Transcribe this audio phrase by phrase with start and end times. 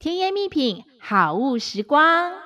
[0.00, 2.30] 甜言蜜品，好物时光。
[2.30, 2.38] 啊！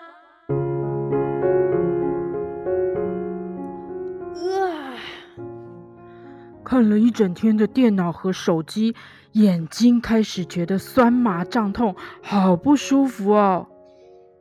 [6.65, 8.95] 看了一整天的电脑和手机，
[9.33, 13.67] 眼睛开始觉得酸麻胀痛，好不舒服哦。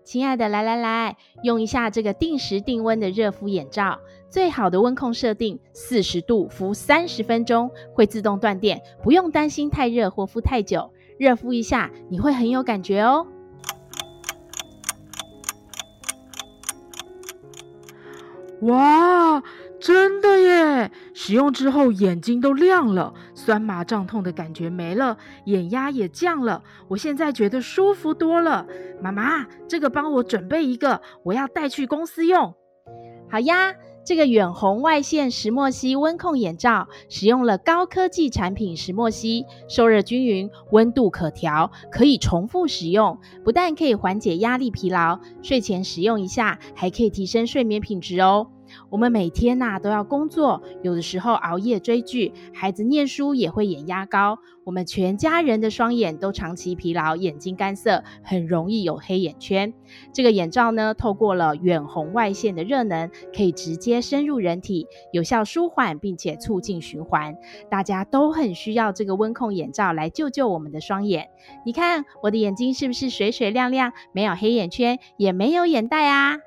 [0.05, 3.99] 亲爱的，来来来，用一下这个定时定温的热敷眼罩，
[4.29, 10.93] 最好的温控设定四十度，敷三十分钟，会自动断电，不用担心太热或敷太久。
[11.21, 13.27] 热敷一下，你会很有感觉哦。
[18.61, 19.43] 哇，
[19.79, 20.91] 真的耶！
[21.13, 25.15] 使用之后眼睛都亮了，酸麻胀痛的感觉没了，
[25.45, 28.65] 眼压也降了，我现在觉得舒服多了。
[28.99, 32.51] 妈妈，这个帮我准备一个，我要带去公司用。
[33.29, 33.71] 好呀。
[34.03, 43.19] 这个远红外线石墨烯温控眼罩使用了高科技产品石墨烯，受热均匀，温度可调，可以重复使用。
[43.43, 48.47] 不但可以缓解压力疲劳，睡前使用一下，还可以提升睡眠品质哦。
[48.91, 54.37] 我们每天呐、都要工作，有的时候熬夜追剧，孩子念书也会眼压高。
[54.65, 59.73] 我们全家人的双眼都长期疲劳，眼睛干涩，很容易有黑眼圈。
[60.13, 67.37] 这个眼罩呢，透过了远红外线的热能，可以直接深入人体，有效舒缓并且促进循环。
[67.69, 71.29] 大家都很需要这个温控眼罩来救救我们的双眼。
[71.65, 76.37] 你看我的眼睛是不是水水亮亮，没有黑眼圈，也没有眼袋啊？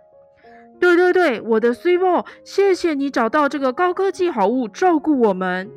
[0.81, 5.71] 对对对，我的 Cibo，谢谢你找到这个高科技好物，照顾我们。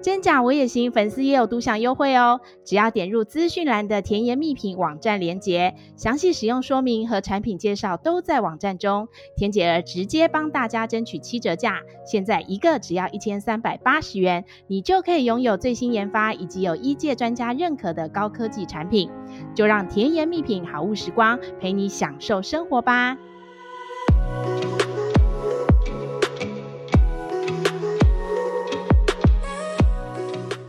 [0.00, 2.38] 真假我也行，粉丝也有独享优惠哦！
[2.62, 9.08] 只要点入资讯栏的甜言蜜品网站连接，详细使用说明和产品介绍都在网站中。
[9.34, 19.10] 甜姐儿直接帮大家争取七折价，现在一个只要一千三百八十元，你就可以拥有最新研发以及有医界专家认可的高科技产品。
[19.54, 23.16] 就让甜言蜜品好物时光陪你享受生活吧！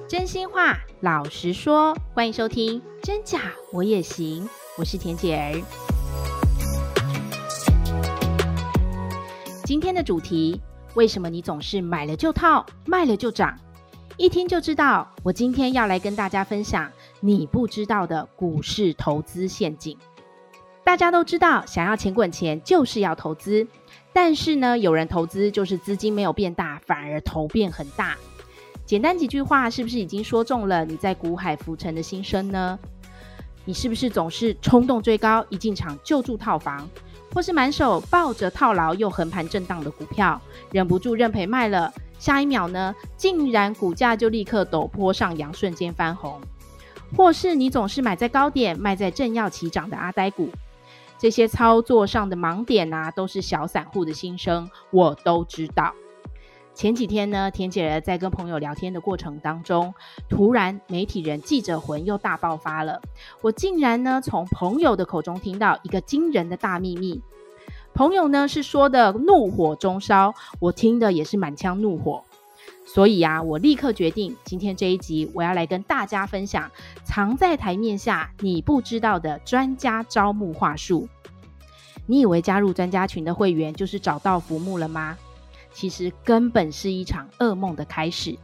[0.08, 4.46] 真心话，老实说，欢迎收听《真假我也行》，
[4.78, 5.62] 我是田姐儿。
[9.64, 10.62] 今天的主题：
[10.94, 13.58] 为什么你总是买了就套，卖了就涨？
[14.18, 16.90] 一听就知道，我今天要来跟大家分享
[17.20, 19.98] 你不知道的股市投资陷阱。
[20.86, 23.68] 大家都知道，想要钱滚钱就是要投资，
[24.14, 28.16] 但是呢，有人投资就是资金没有变大，反而头变很大。
[28.86, 32.78] 简单几句话，是不是已经说中了你在股海浮沉的心声呢？
[33.66, 36.88] 你是不是总是冲动追高，一进场就住套房，
[37.34, 40.40] 或是满手抱着套牢又横盘震荡的股票，
[40.72, 46.40] 忍不住认赔卖了，下一秒呢，竟然股价就立刻陡坡上扬，瞬间翻红？
[47.18, 50.48] 或是你总是买在高点，卖在正要起涨的阿呆股？
[51.26, 55.92] 这些操作上的盲点啊，都是小散户的心声，我都知道。
[56.76, 59.92] 前几天呢，田姐儿在跟朋友聊天的过程当中，
[60.30, 63.02] 突然媒体人记者魂又大爆发了。
[63.42, 67.24] 我竟然呢，从朋友的口中听到一个惊人的大秘密。
[67.96, 72.24] 朋友呢是说的怒火中烧，我听的也是满腔怒火。
[72.86, 76.70] 所以啊，我立刻决定今天这一集我要来跟大家分享
[77.04, 81.10] 藏在台面下你不知道的专家招募话术。
[82.06, 85.18] 你以为加入专家群的会员就是找到福木了吗？
[85.74, 88.38] 其实根本是一场噩梦的开始。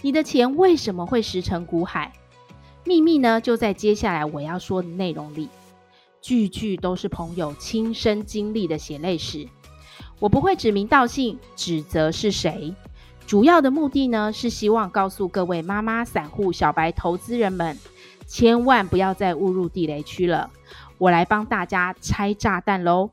[0.00, 2.12] 你的钱为什么会石沉股海？
[2.84, 5.48] 秘密呢，就在接下来我要说的内容里，
[6.20, 9.48] 句句都是朋友亲身经历的血泪史。
[10.20, 12.74] 我不会指名道姓指责是谁。
[13.26, 17.78] 主要的目的呢，是希望告诉各位妈妈、散户、小白投资人们，
[18.26, 20.50] 千万不要再误入地雷区了。
[20.98, 23.10] 我来帮大家拆炸弹喽！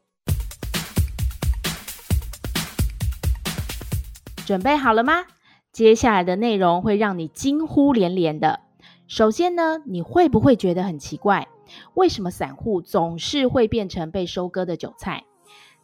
[4.46, 5.26] 准备好了吗？
[5.72, 8.60] 接下来的内容会让你惊呼连连的。
[9.08, 11.48] 首先呢，你会不会觉得很奇怪？
[11.94, 15.26] 为什么散户总是会变成被收割的韭菜？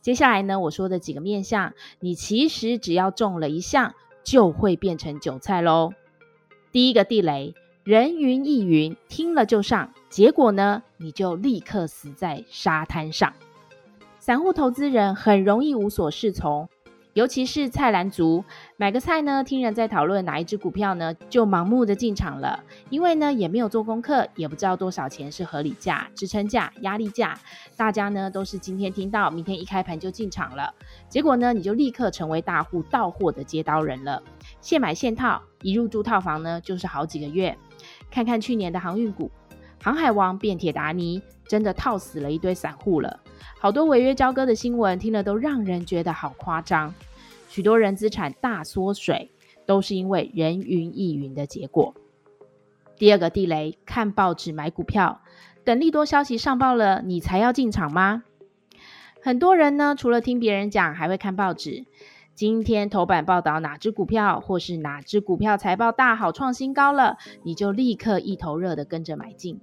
[0.01, 3.94] 接下来呢，我说的几个面向，你其实只要中了一项。
[4.27, 5.94] 就会变成韭菜喽。
[6.74, 7.56] 第一个地雷，
[7.88, 13.31] 人云亦云，听了就上，结果呢，你就立刻死在沙滩上。
[14.19, 16.68] 散户投资人很容易无所适从。
[17.13, 18.44] 尤其是菜篮族，
[18.75, 22.62] 买个菜呢，听人在讨论哪一只股票呢，就盲目的进场了。
[22.89, 27.40] 因为呢，也没有做功课，也不知道多少钱是合理价、支撑价、压力价。
[27.77, 30.74] 大家呢都是今天听到，明天一开盘就进场了。
[31.07, 34.21] 结果呢，你就立刻成为大户到货的接刀人了。
[34.59, 37.56] 现买现套，一入住套房呢，就是好几个月。
[38.09, 39.29] 看看去年的航运股，
[39.79, 43.19] 航海王变铁达尼真的套死了一堆散户了，
[43.59, 46.91] 好多违约交割的新闻听了都让人觉得好夸张。
[47.47, 49.30] 许多人资产大缩水，
[49.68, 51.94] 都是因为人云亦云的结果。
[52.97, 55.21] 第二个地雷，看报纸买股票，
[55.68, 58.24] 等利多消息上报了，你才要进场吗？
[59.22, 61.86] 很多人呢，除了听别人讲，还会看报纸。
[62.34, 69.60] 今天头版报道哪只股票，或是哪只股票财报大好创新高了，你就立刻一头热的跟着买进。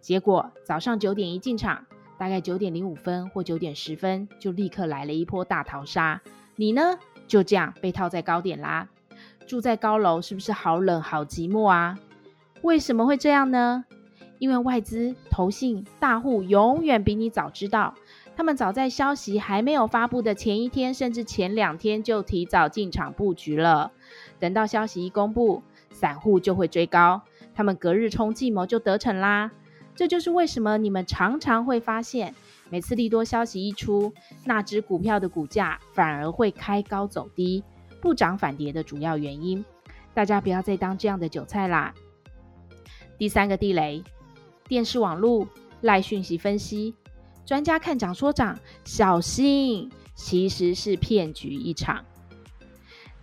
[0.00, 1.84] 结果早上九点一进场，
[2.16, 6.22] 大概九点零五分或九点十分，就立刻来了一波大逃杀。
[6.56, 6.96] 你呢，
[7.28, 8.88] 就这样被套在高点啦。
[9.46, 11.98] 住在高楼是不是好冷好寂寞啊？
[12.62, 13.84] 为什么会这样呢？
[14.42, 17.94] 因为外资、投信、大户永远比你早知道。
[18.34, 23.92] 他们早在消息还没有发布的前一天，甚至前两天就提早进场布局了。
[24.40, 25.62] 等到消息一公布，
[25.92, 27.22] 散户就会追高，
[27.54, 29.52] 他们隔日冲计谋就得逞啦。
[29.94, 32.34] 这就是为什么你们常常会发现，
[32.68, 34.12] 每次利多消息一出，
[34.44, 37.62] 那只股票的股价反而会开高走低，
[38.00, 39.64] 不涨反跌的主要原因。
[40.12, 41.94] 大家不要再当这样的韭菜啦。
[43.18, 44.02] 第三个地雷，
[44.72, 45.46] 电视网络
[45.82, 46.94] 赖讯息分析。
[47.44, 52.02] 专家看涨说涨，小心，其实是骗局一场。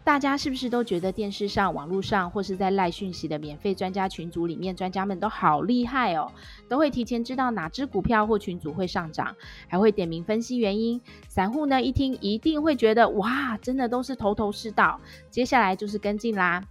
[0.04, 6.32] 大家是不是都觉得电视上、网络上，或是在赖讯息的免费专家群组里面，专家们都好厉害哦，
[6.70, 9.36] 都会提前知道哪只股票或群组会上涨，
[9.68, 11.02] 还会点名分析原因。
[11.28, 15.02] 散户呢一听，一定会觉得哇，真的都是头头是道。
[15.32, 16.64] 接下来就是跟进啦。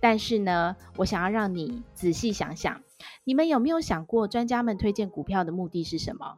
[0.00, 2.80] 但是呢，我想要让你仔细想想，
[3.24, 6.36] 你们有没有想过，专家们推荐股票的目的是什么？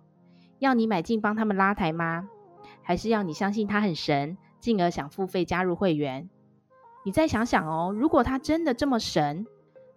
[0.59, 2.29] 要你买进帮他们拉抬吗？
[2.83, 6.29] 还是要你相信他很神，进而想付费加入会员？
[7.05, 9.47] 你再想想哦，如果他真的这么神，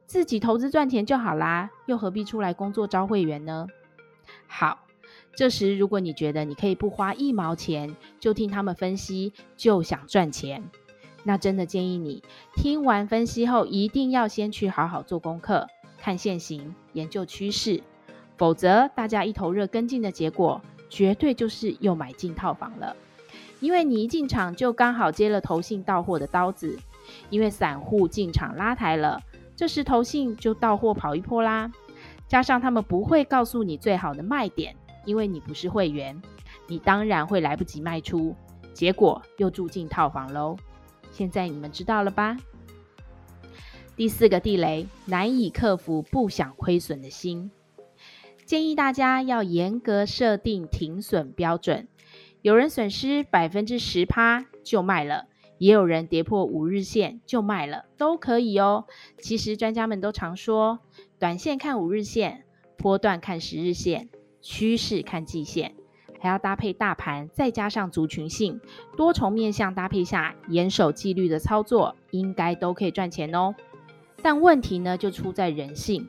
[0.06, 3.68] 自己投资赚钱就好啦，又何必出来工作招会员呢？
[4.48, 4.86] 好，
[5.36, 10.70] 这时如果你觉得你可以不花一毛钱就听他们分析，就想赚钱，
[11.24, 12.24] 那真的建议你
[12.56, 15.68] 听完分析后，一定要先去好好做功课，
[16.02, 17.82] 看现行，研究趋势。
[18.36, 20.60] 否则，大家一头热跟进的结果，
[20.90, 22.96] 绝对就是又买进套房了。
[23.60, 26.76] 因为你一进场就刚好接了投信到货的刀子，
[27.30, 29.22] 因为散户进场拉抬了，
[29.56, 31.72] 这时投信就到货跑一波啦。
[32.28, 34.76] 加上他们不会告诉你最好的卖点，
[35.06, 36.20] 因为你不是会员，
[36.66, 38.36] 你当然会来不及卖出，
[38.74, 40.58] 结果又住进套房喽。
[41.12, 42.36] 现在你们知道了吧？
[44.02, 47.52] 第四个地雷，难以克服不想亏损的心。
[48.48, 51.88] 建议大家要严格设定停损标准，
[52.42, 55.28] 有人损失百分之十趴就卖了，
[55.60, 58.86] 也有人跌破五日线就卖了，都可以哦。
[59.20, 60.80] 其实专家们都常说，
[61.20, 62.46] 短线看五日线，
[62.78, 64.10] 波段看十日线，
[64.42, 65.76] 趋势看季线，
[66.20, 68.60] 还要搭配大盘，再加上族群性，
[68.98, 73.54] 多重面向搭配下，严守纪律的操作，应该都可以赚钱哦。
[74.22, 76.08] 但问题呢，就出在人性。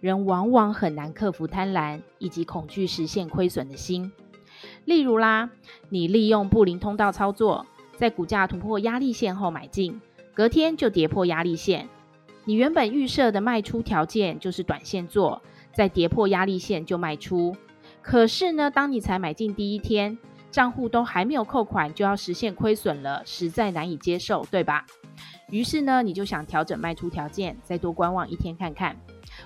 [0.00, 4.12] 人往往很难克服贪婪以及恐惧实现亏损的心。
[4.84, 5.50] 例如啦，
[5.88, 7.66] 你利用布林通道操作，
[7.96, 10.00] 在股价突破压力线后买进，
[10.34, 11.88] 隔天就跌破压力线。
[12.44, 15.42] 你原本预设的卖出条件就是短线做，
[15.74, 17.56] 在跌破压力线就卖出。
[18.02, 20.16] 可是呢，当你才买进第一天，
[20.50, 24.86] 账户都还没有扣款就要实现亏损了，实在难以接受，对吧？
[25.50, 28.96] 于是呢，你就想调整卖出条件，再多观望一天看看。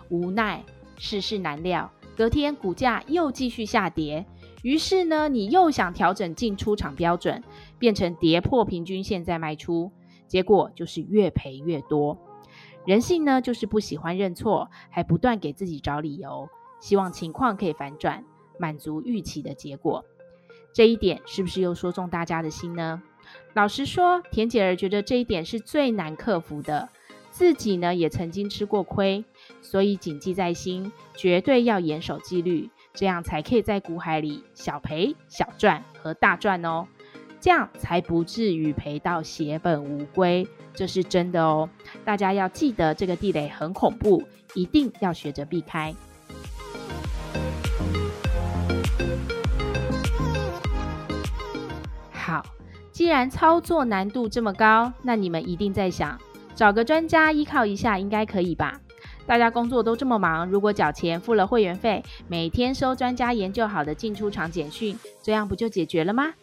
[0.08, 0.64] 无奈
[0.96, 4.24] 世事难料，隔天股价又继续下跌，
[4.62, 7.42] 于是呢，你又想调整进出场标准，
[7.78, 9.92] 变成跌破平均线再卖出，
[10.26, 12.16] 结果就是越赔越多。
[12.86, 16.48] 人性呢，就是不喜欢认错，还不断给自己找理由，
[16.80, 18.24] 希望情况可以反转，
[18.58, 20.04] 满足预期的结果。
[20.72, 23.02] 这一点是不是又说中大家的心呢？
[23.54, 26.88] 老实说，田姐儿觉得这一点是最难克服的。
[27.30, 29.24] 自己呢也曾经吃过亏，
[29.62, 36.86] 所以谨记在心，绝对要严守纪律，这样才可以在股海里小赔小赚和大赚哦，
[37.40, 41.70] 这样才不至于赔到血本无归，这是真的哦。
[42.04, 44.22] 大家要记得这个地雷很恐怖，
[44.54, 45.94] 一定要学着避开。
[52.12, 52.44] 好，
[53.00, 56.20] 既然操作难度这么高，那你们一定在想。
[56.54, 58.78] 找个专家依靠一下，应该可以吧？
[59.26, 66.34] 大家工作都这么忙，如果缴钱付了会员费，每天收专家研究好的进出场简讯，这样不就解决了吗？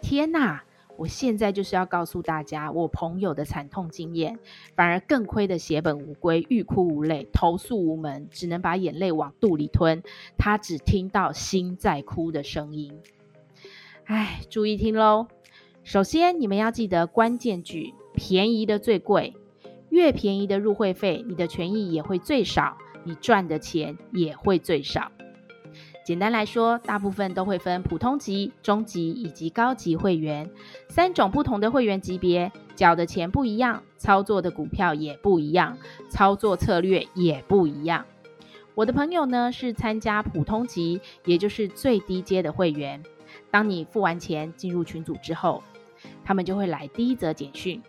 [0.00, 0.62] 天哪！
[0.96, 4.38] 我现在就是要告诉大家我朋友的惨痛经验，
[4.74, 10.02] 反而更亏的血本无归，欲哭无泪，投诉无门，只能把眼泪往肚里吞。
[10.38, 12.98] 他只听到心在哭的声音。
[14.06, 15.26] 哎，注意听喽！
[15.90, 19.34] 首先，你们要记得关键句：便宜的最贵，
[19.88, 25.10] 越便宜的入会费，你的权益也会最少，你赚的钱也会最少。
[26.04, 30.48] 简单来说，大部分都会分普通级、中级以及高级会员
[30.88, 35.76] 三种不同的会员级别，缴的钱不一样，操作的股票也不一样，
[36.08, 38.06] 操作策略也不一样。
[38.76, 43.02] 我的朋友呢是参加普通级，也就是最低阶的会员。
[43.50, 45.60] 当你付完钱进入群组之后，
[46.30, 47.82] 他们就会来第一则简讯，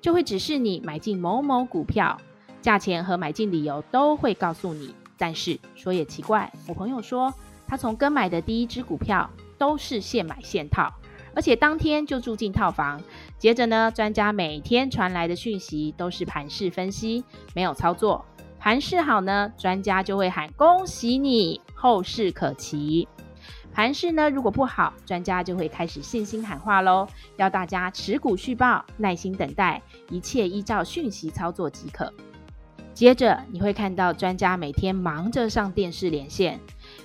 [0.00, 2.20] 就会指示你买进某某股票，
[2.60, 4.92] 价钱和买进理由都会告诉你。
[5.16, 7.32] 但是说也奇怪，我朋友说。
[7.68, 10.92] 他从跟买的第一支股票都是现买现套，
[11.36, 13.00] 而且当天就住进套房。
[13.38, 17.22] 接着呢，专家每天传来的讯息都是盘势分析，
[17.54, 18.24] 没有操作。
[18.58, 23.06] 盘势好呢，专家就会喊恭喜你，后市可期。
[23.74, 32.12] 盘势呢，如果不好，专家就会开始信心喊话喽，要大家持股续报，耐心等待，一切依照讯息操作即可。
[32.94, 36.60] 接着你会看到专家每天忙着上电视连线。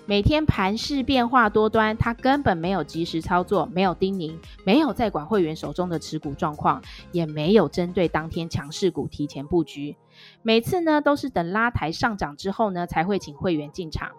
[0.06, 6.80] 每天盘势变化多端，他根本没有及时操作，没有叮咛，没有在管会员手中的持股状况，
[7.12, 9.98] 也没有针对当天强势股提前布局。
[10.44, 14.12] 每次呢，都是等拉抬上涨之后呢，才会请会员进场。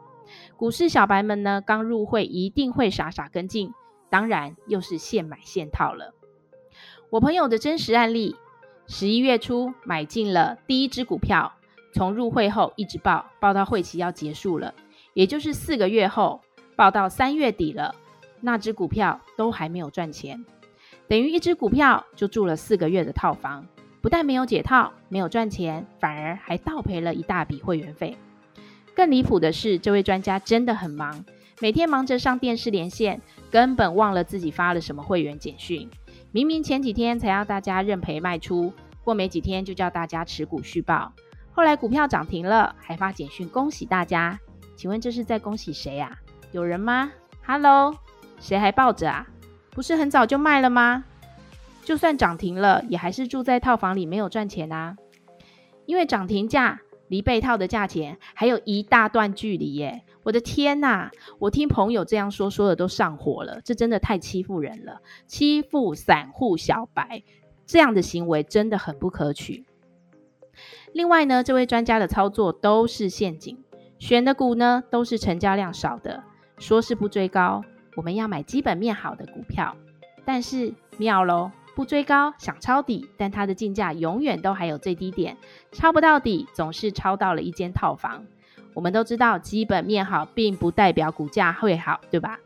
[0.61, 3.73] 股市小白们呢，刚入会一定会傻傻跟进，
[4.11, 6.13] 当然又是现买现套了。
[7.09, 8.37] 我朋友的真实案例，
[8.87, 11.55] 十一月初买进了第一只股票，
[11.95, 14.75] 从入会后一直报报到会期要结束了。
[15.15, 16.43] 也就是四个月后，
[16.77, 17.95] 报到三月底了，
[18.43, 20.45] 那只股票都还没有赚钱，
[21.09, 23.67] 等于一只股票就住了四个月的套房，
[24.03, 28.15] 不但没有解套，没有赚钱，反而还倒赔了一大笔会员费。
[29.01, 31.25] 更离谱的是，这位专家真的很忙，
[31.59, 33.19] 每天忙着上电视连线，
[33.51, 35.89] 根本忘了自己发了什么会员简讯。
[36.33, 41.15] 明明前几天才要大家认赔卖出，过没几天就叫大家持股续报，
[41.51, 44.39] 后来股票涨停了，还发简讯恭喜大家。
[44.77, 46.19] 请问这是在恭喜谁呀？
[46.53, 47.11] 有人吗
[47.47, 47.97] ？Hello，
[48.39, 49.27] 谁还抱着啊？
[49.71, 51.05] 不是很早就卖了吗？
[51.87, 54.99] 就算涨停了，也还是住在套房里没有赚钱啊。
[55.87, 60.05] 因为涨停价离被套的价钱还有一大段距离耶！
[60.23, 61.11] 我的天呐！
[61.41, 63.61] 我听朋友这样说，说的都上火了。
[63.65, 67.25] 这真的太欺负人了，欺负散户小白，
[67.67, 69.65] 这样的行为真的很不可取。
[70.93, 73.59] 另外呢，这位专家的操作都是陷阱。
[73.99, 76.23] 选的股呢，都是成交量少的，
[76.59, 77.65] 说是不追高，
[77.97, 79.77] 我们要买基本面好的股票。
[80.25, 81.51] 但是妙喽，
[81.81, 85.35] 不追高想抄底，但它的竞价永远都还有最低点，
[85.73, 88.23] 抄不到底，总是抄到了一间套房。
[88.75, 92.39] 我们都知道，基本面好并不代表股价会好，对吧？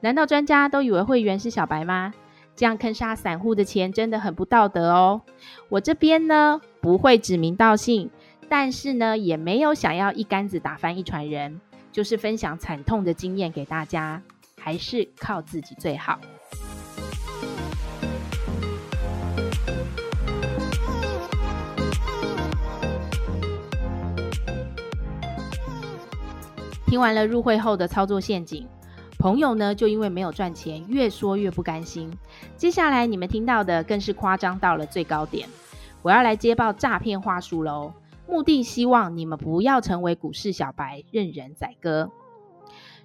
[0.00, 2.12] 难道专家都以为会员是小白吗？
[2.54, 5.22] 这样坑杀散户的钱真的很不道德哦。
[5.70, 8.10] 我这边呢，不会指名道姓。
[8.50, 14.20] 但是呢，也没有想要一竿子打翻一船人，就是分享惨痛的经验给大家，
[14.60, 16.20] 还是靠自己最好。
[26.90, 28.66] 听完了入会后的操作陷阱，
[29.16, 32.10] 朋友呢就因为没有赚钱，越说越不甘心。
[32.56, 35.48] 接下来你们听到的更是夸张到了最高点，
[36.02, 37.92] 我要来接报诈骗话术喽。
[38.26, 42.10] 目的希望你们不要成为股市小白，任人宰割。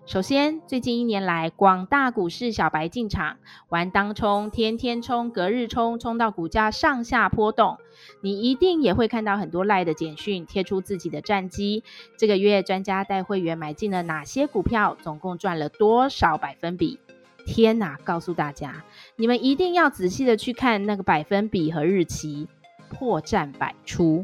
[0.06, 3.38] 首先，最近一年来，广大股市小白进场
[3.70, 7.80] 玩当冲，天天冲，隔日冲，冲到股价上下波动。
[8.22, 11.84] 你一定也会看到很多赖的简讯，贴出自己的战绩。
[12.18, 17.00] 这个月专家带会员买进了哪些股票，总共赚了多少百分比？
[17.48, 17.98] 天哪！
[18.04, 18.84] 告诉大家，
[19.16, 22.48] 你们一定要仔细的去看那个百分比和日期，
[22.90, 24.24] 破绽百出。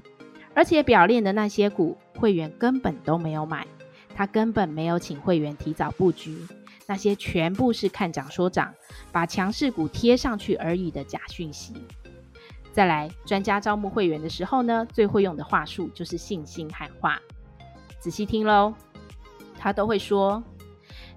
[0.53, 3.65] 而且表列的那些股，会员根本都没有买，
[4.13, 6.45] 他根本没有请会员提早布局，
[6.85, 8.73] 那些全部是看涨说涨，
[9.11, 11.73] 把强势股贴上去而已的假讯息。
[12.71, 17.19] 再来，专家招募会员的时候呢，最会用的话术就是信心喊话。
[17.99, 18.73] 仔细听喽，
[19.57, 20.41] 他都会说：“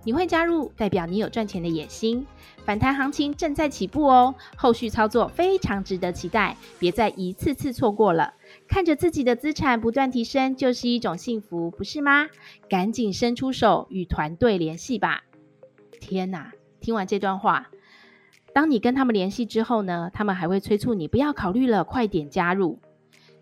[0.04, 2.26] 你会加入，代表你有赚钱的野心。
[2.64, 8.34] 反弹行情正在起步哦，后续操作非常值得期待，别再一次次错过了。”
[8.68, 12.28] 看着自己的资产不断提升，就是一种幸福，不是吗？
[12.68, 15.24] 赶紧伸出手与团队联系吧！
[16.00, 17.70] 天哪，听完这段话，
[18.52, 22.78] 当你跟他们联系之后呢，他们还会催促你不要考虑了，快点加入。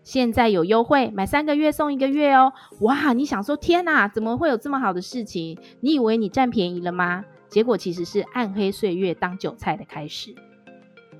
[0.03, 2.51] 现在有优惠，买三个月送一个月哦！
[2.81, 5.57] 哇，你想说天哪，怎么会有这么好的事情？
[5.79, 7.23] 你以为你占便宜了吗？
[7.47, 10.35] 结果其实是暗黑岁月当韭菜的开始。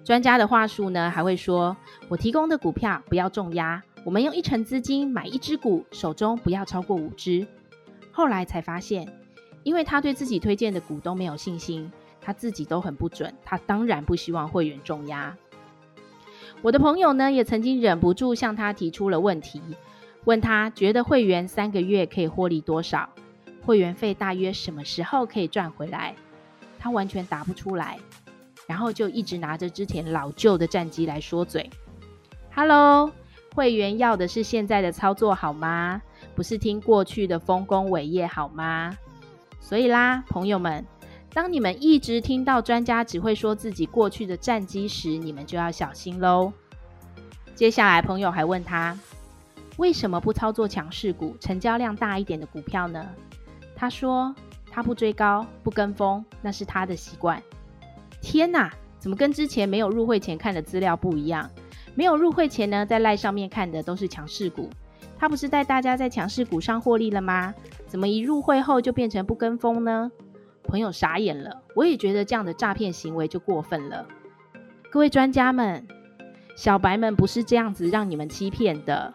[0.04, 1.78] 专家的话术呢，还会说
[2.10, 7.48] 我提供的股票不要重压，我们用一成资金买一只股，手中不要超过五只。
[8.12, 9.08] 后来才发现，
[9.64, 15.34] 因为他对自己推荐的股都没有信心，他自己都很不准，他当然不希望会员重压。
[16.64, 19.62] 我的朋友呢，也曾经忍不住向他提出了问题，
[20.24, 23.10] 问他觉得会员三个月可以获利多少，
[23.66, 26.16] 会员费大约什么时候可以赚回来？
[26.80, 28.00] 他完全答不出来，
[28.66, 31.70] 然后就一直拿着之前老旧的战机来说嘴。
[32.56, 33.12] Hello，
[33.54, 36.02] 会员要的是现在的操作好吗？
[36.34, 38.98] 不是听过去的丰功伟业好吗？
[39.60, 40.86] 所以啦，朋友们。
[41.34, 46.54] 当你们一直听到专家只会说自己过去的战绩时，你们就要小心喽。
[47.56, 48.98] 接下来，朋友还问他，
[49.78, 53.04] 为什么不操作强势股、成交量大一点的股票呢？
[53.76, 54.34] 他说
[54.70, 57.42] 他不追高、不跟风，那是他的习惯。
[58.22, 61.50] 天哪，怎么跟之前没有入会前看的资料不一样？
[61.96, 64.70] 没有入会前呢，在赖上面看的都是强势股，
[65.18, 67.56] 他不是带大家在强势股上获利了吗？
[67.88, 70.12] 怎么一入会后就变成不跟风呢？
[70.64, 74.08] 朋友傻眼了，我也觉得这样的诈骗行为就过分了。
[74.90, 75.88] 各位专家们，
[76.56, 79.14] 小白们不是这样子让你们欺骗的。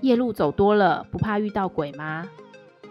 [0.00, 2.28] 夜路走多了，不怕遇到鬼吗？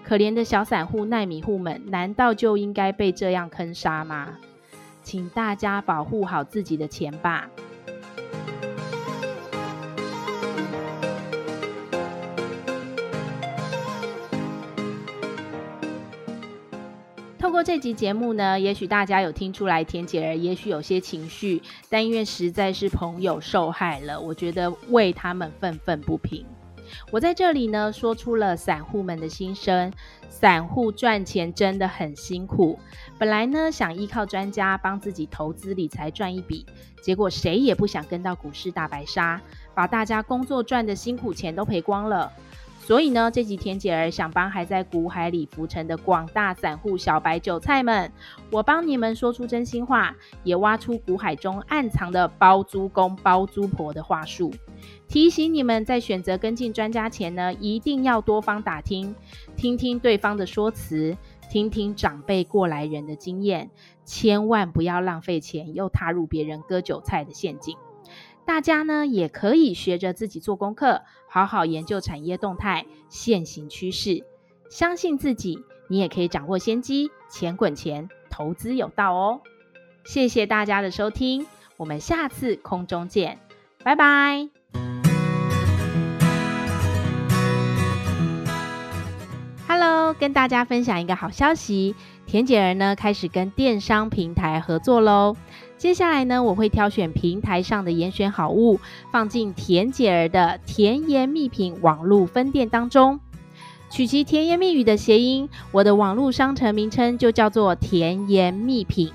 [0.03, 4.37] 可怜的小散户、奈米户们，难道就应该被这样坑杀吗？
[5.03, 7.49] 请大家保护好自己的钱吧。
[17.41, 26.45] 透过这集节目呢，也许大家有听出来，田姐儿也许有些情绪，但因为实在是朋友受害了，我觉得为他们愤愤不平。
[27.09, 29.91] 我在这里呢，说出了散户们的心声。
[30.29, 32.79] 散户赚钱真的很辛苦，
[33.17, 36.65] 本来呢想依靠专家帮自己投资理财赚一笔，
[37.01, 39.41] 结果谁也不想跟到股市大白鲨，
[39.73, 42.31] 把大家工作赚的辛苦钱都赔光了。
[42.91, 48.11] 所以呢，这几天姐儿想帮还在股海里浮沉的广大散户小白韭菜们，
[48.51, 54.53] 我帮你们说出真心话，也挖出股海中暗藏的包租公包租婆的话术，
[55.07, 59.15] 提醒你们在选择跟进专家前呢，一定要多方打听，
[59.55, 61.15] 听听对方的说辞，
[61.49, 63.71] 听听长辈过来人的经验，
[64.03, 67.77] 千万不要浪费钱又踏入别人割韭菜的陷阱。
[68.43, 74.25] 大家呢也可以学着自己做功课，好好研究产业动态、现行趋势，
[74.69, 79.39] 相信自己，你也可以掌握先机，钱滚钱，投资有道哦。
[80.03, 83.39] 谢谢大家的收听，我们下次空中见，
[83.81, 84.50] 拜拜。
[90.21, 91.95] 跟大家分享一个好消息，
[92.27, 95.35] 甜姐儿呢开始跟电商平台合作喽。
[95.79, 98.79] 接下来呢，我会挑选平台上的严选好物，
[99.11, 103.19] 放进甜姐儿的甜言蜜品网络分店当中，
[103.89, 109.11] 取其甜言蜜语的谐音，我的网络商城名称就叫做甜言蜜品。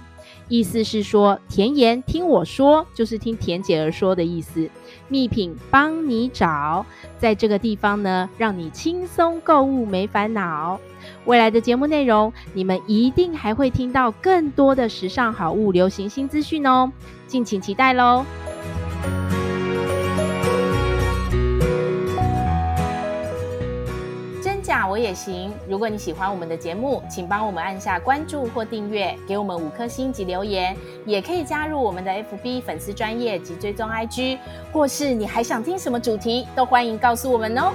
[0.49, 4.69] 意思是说，甜言听我说，就是听甜姐儿说的意思。
[5.09, 6.85] 蜜品帮你找，
[7.16, 10.81] 在这个地方呢，让你轻松购物没烦恼。
[11.27, 16.91] 未来的节目内容，你们一定还会听到更多的时尚好物、流行新资讯哦，
[17.27, 18.25] 敬请期待喽！
[24.41, 25.53] 真假我也行。
[25.69, 34.39] 如果你喜欢我们的节目，请帮我们按下关注或订阅，给我们五颗星及留言，也可以加入我们的 FB 粉丝专业及追踪 IG，
[34.73, 37.73] 或是你还想听什么主题，都欢迎告诉我们哦。